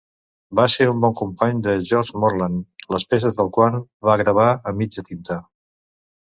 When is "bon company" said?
1.03-1.59